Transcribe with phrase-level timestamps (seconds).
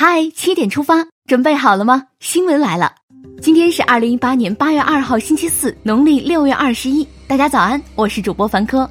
[0.00, 2.04] 嗨，七点出发，准备好了吗？
[2.20, 2.92] 新闻来了，
[3.42, 7.04] 今天是二零一八年八月二号，星期四，农历六月二十一。
[7.26, 8.88] 大家早安，我是主播凡科。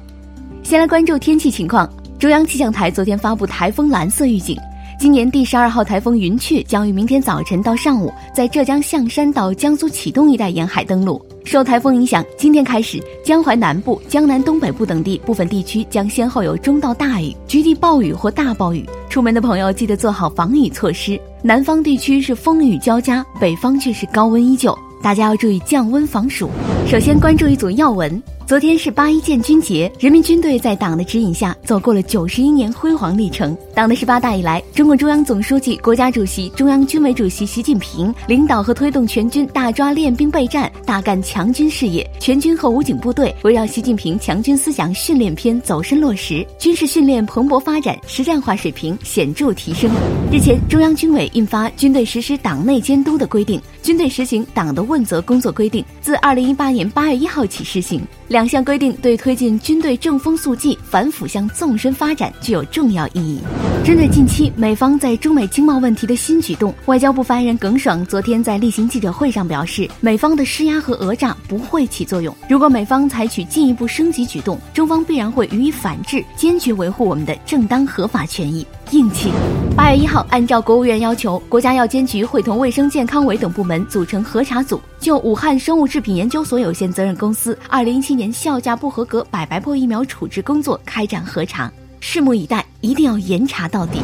[0.62, 4.54] 先来关注天气情况，中央气象台昨天发布台风蓝色预警，
[4.98, 11.24] 今年第十二号台风云雀将于明天早晨到上午在浙江象山到江苏启东一带沿海登陆。
[11.44, 18.84] 受台风影响，今天开始，江淮南部、江南东北部等地部分地区将先后有中到大雨，局地暴雨或大暴雨。
[19.08, 21.18] 出门的朋友记得做好防雨措施。
[21.42, 26.50] 南方地区是风雨交加，北方却是高温依旧，大家要注意降温防暑。
[26.88, 28.20] 首先关注一组要闻。
[28.48, 33.54] 昨天是八一建军节，人民军队在党的指引下走过了九十一年辉煌历程。
[33.74, 42.08] 党的十八大以来，中共中央总书记、国家主席、中央军委主席习近平领导和推动全军大抓练兵备战，大干强军事业。
[42.18, 49.90] 全军和武警部队围绕习近平强军思想训练篇走深落实，军事训练蓬勃发展，实战化水平显著提升。
[50.32, 58.00] 日前，中央军委印发《军队实施党内监督的规定》，军队实行党的问责工作规定，自二零一八年八月一号起施行。
[58.28, 63.40] 两两项规定对推进军队正风肃纪、反腐向纵深发展具有重要意义。
[63.84, 72.32] 针对近期美方在中美经贸问题的新举动，外交部发言人耿爽昨天在例行记者会上表示，美方的施压和讹诈不会起作用。
[72.48, 78.64] 如果美方采取进一步升级举动，中方必然会予以反制，坚决维护我们的正当合法权益。
[78.92, 79.30] 硬气。
[79.76, 94.00] 八月一号，按照国务院要求，国家药监局会同卫生健康委等部门组成核查组，就武汉生物制品研究所有限责任公司二零一七年效价不合格百白破疫苗处置工作开展核查，拭目以待，一定要严查到底。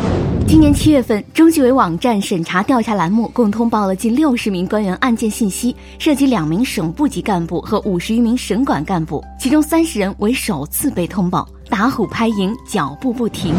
[0.46, 11.48] 今年七月份，中纪委网站审查调查栏目共通报了近六十名官员案件信息，涉及两名省部级干部和五十余名省管干部，其中三十人为首次被通报。
[11.68, 13.54] 打虎拍蝇，脚步不停。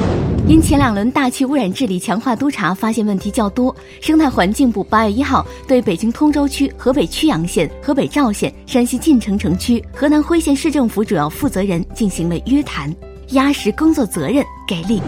[0.47, 12.93] 因前两轮大气污染治理强化督查发现问题较多，生态环境部八月一号对北京通州区、河北曲阳县、河北赵县、山西晋城城区、河南辉县市政府主要负责人进行了约谈，
[13.29, 15.01] 压实工作责任，给力。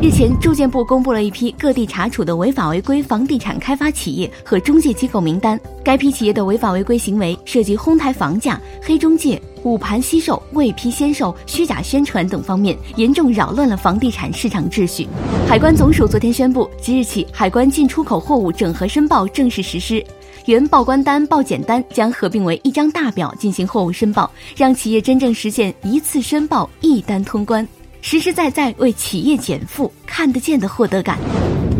[0.00, 9.40] 日前，住建部公布了一批各地查处的违法违规房地产开发企业和中介机构名单，该批企业的违法违规行为涉及哄抬房价、黑中介。
[9.64, 15.08] 捂盘惜售、未批先售、虚假宣传等方面，严重扰乱了房地产市场秩序。
[15.48, 20.04] 海关总署昨天宣布，即日起，海关进出口货物整合申报正式实施，
[20.44, 27.66] 原报关单、报检单将合并为一张大表进行货物申报，让企业真正实现一次申报、一单通关，
[28.02, 31.18] 实实在在为企业减负，看得见的获得感。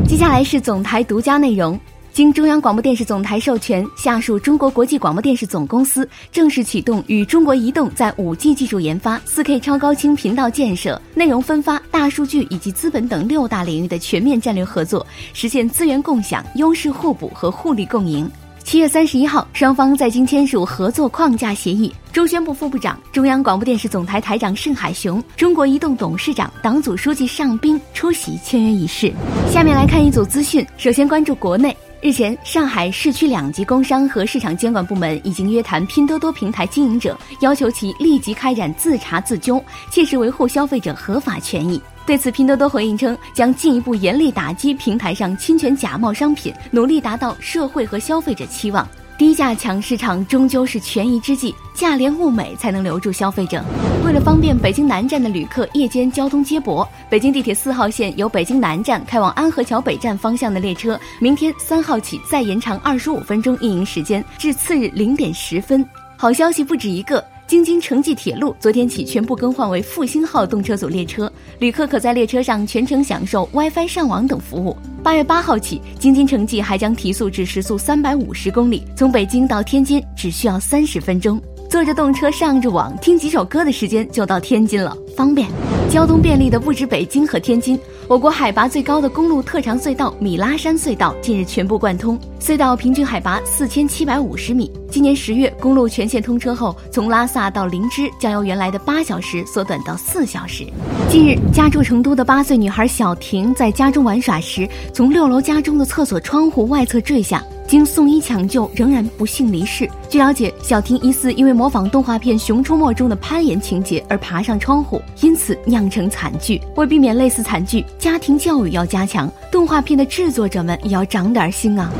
[0.08, 1.78] 接下来是总台独家内容。
[2.14, 18.30] 经中央广播电视总台授权，下属中国国际广播电视总公司正式启动与中国移动在 5G 技术研发、4K 超高清频道建设、内容分发、大数据以及资本等六大领域的全面战略合作，实现资源共享、优势互补和互利共赢。
[18.62, 21.92] 七月三十一号，双方在京签署合作框架协议。
[22.12, 29.12] 中宣部副部长、中央广播电视总台台长盛海雄、中国移动董事长、党组书记尚斌出席签约仪式。
[29.50, 31.76] 下面来看一组资讯，首先关注国内。
[32.04, 39.58] 日前，上海市区两级工商和市场监管部门已经约谈拼多多平台经营者，要求其立即开展自查自纠，
[39.90, 41.80] 切实维护消费者合法权益。
[42.04, 48.86] 对此，拼多多回应称，将进一步严厉打击平台上侵权假冒商品，努力达到社会和消费者期望。
[49.16, 53.62] 低价抢市场终究是权宜之计，价廉物美才能留住消费者。
[54.04, 65.86] 为了方便北京南站的旅客夜间交通接驳，北京地铁四号线由北京南站开往安河桥北站方向的列车，明天三号起再延长二十五分钟运营时间至次日零点十分。
[66.16, 67.24] 好消息不止一个。
[67.54, 74.76] 京津城际铁路昨天起全部更换为复兴号动车组列车，旅客可在列车上全程享受 WiFi 上网等服务。
[75.04, 81.40] 八月八号起，京津城际还将提速至时速三百五十公里，从北京到天津只需要三十分钟。
[81.70, 85.48] 坐着动车上着网，听几首歌的时间就到天津了，方便。
[85.88, 94.70] 交通便利的不止北京和天津，我国海拔最高的公路特长隧道米拉山隧道近日全部贯通，隧道平均海拔四千七百五十米。
[94.90, 100.66] 今年十月，公路全线通车后，从拉萨到林芝将由原来的八小时缩短到四小时。
[101.08, 107.42] 近日，家住成都的八岁女孩小婷在家中玩耍时，从六楼家中的厕所窗户外侧坠下。
[107.66, 109.88] 经送医抢救，仍然不幸离世。
[110.06, 116.60] 据了解，小婷疑似因为模仿动画片《熊出没》中的攀岩情节而爬上窗户，因此酿成惨剧。
[116.76, 121.90] 为避免类似惨剧，家庭教育要加强，动画片的制作者们也要长点心啊。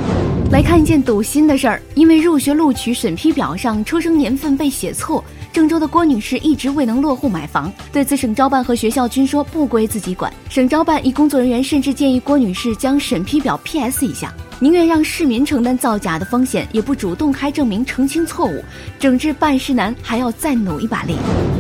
[0.55, 7.73] 来看一件堵心的事儿，因为入学录取审批表上出生年份被写错，郑州的郭女士一直未能落户买房。
[7.93, 10.33] 对此，省招办和学校均说不归自己管。
[10.49, 18.63] 省招办一工作人员甚至建议郭女士将审批表 PS 一下，宁愿让市民承担造假的风险，也不主动开证明澄清错误。
[18.97, 21.17] 整治办事难，还要再努一把力。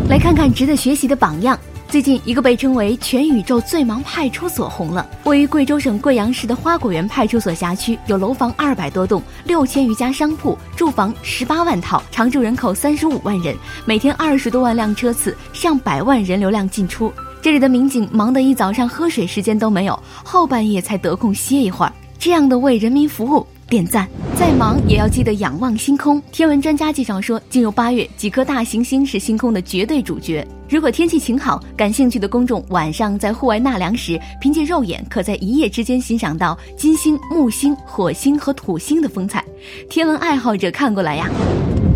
[0.08, 1.58] 来看看值得学习的榜样。
[1.94, 5.08] 最近，一个被称为“全宇宙最忙派出所”红了。
[5.23, 13.55] 位于贵州省贵阳市的花果园派出所辖区，有楼房二百多栋，六千余家商铺，住房十八万套，常住人口三十五万人，
[13.85, 17.12] 每天二十多万辆车次，上百万人流量进出。
[17.41, 21.93] 这里的民警忙得一早上喝水时间都没有，后半夜才得空歇一会儿。
[22.19, 23.47] 这样的为人民服务。
[23.67, 24.06] 点赞，
[24.44, 26.23] 再忙也要记得仰望星空。
[26.31, 30.46] 天文专家介绍说，进入八月，几颗大行星是星空的绝对主角。
[30.69, 39.43] 如果天气晴好，感兴趣的公众晚上在户外纳凉时，凭借肉眼可在一夜之间欣赏到金星、木星、火星和土星的风采。
[39.88, 41.26] 天文爱好者看过来呀！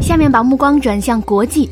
[0.01, 1.69] 下面把目光转向国际。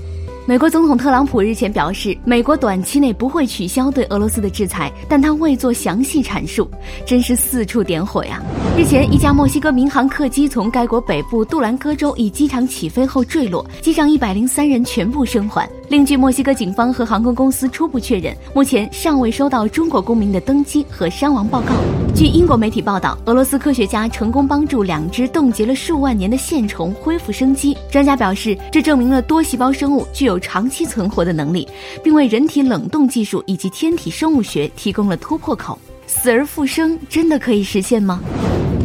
[0.49, 6.71] 美国总统特朗普日前表示，美国短期内不会取消对俄罗斯的制裁，但他未做详细阐述，
[7.05, 8.41] 真是四处点火呀！
[8.79, 15.69] 日前，一架墨西哥民航客机从该国北部杜兰戈州一机场起飞后坠落，机上一百零三人全部生还。
[15.89, 21.75] 另据墨西哥警方和航空公司初步确认，目前尚未收到中国公民的登机和伤亡报告。
[22.13, 27.77] 据英国媒体报道，俄罗斯科学家成功帮助两只冻结了数万年的线虫恢复生机。
[27.89, 31.69] 专家表示，这证明了多细胞生物具有长期存活的能力，
[32.03, 35.79] 并为人体冷冻技术以及天体生物学提供了突破口。
[36.09, 38.21] 死而复生真的可以实现吗？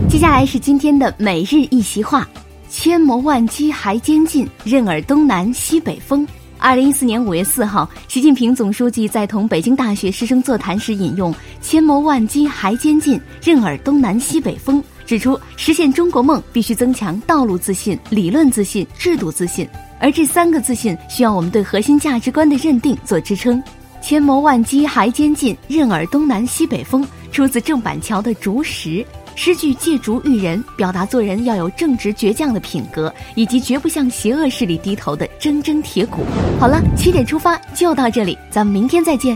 [0.07, 2.27] 接下来是今天的每日一席话：
[2.69, 6.27] 千磨万击还坚劲，任尔东南西北风。
[6.61, 19.67] 二零一四年五月四号，习近平总书记在同北京大学师生座谈时引用“千磨万击还坚劲，任尔东南西北风”，指出实现中国梦必须增强道路自信、理论自信、制度自信，
[19.99, 23.61] 而这三个自信需要我们对核心价值观的认定做支撑。
[23.99, 27.03] “千磨万击还坚劲，任尔东南西北风”
[27.33, 28.89] 出自郑板桥的《竹石》。
[29.43, 36.21] 诗句借竹喻人，表达做人要有正直倔强的品格，以及绝不向邪恶势力低头的铮铮铁骨。
[36.59, 39.35] 好了，七点出发就到这里，咱们明天再见。